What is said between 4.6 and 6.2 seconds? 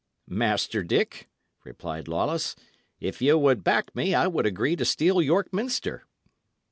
to steal York Minster."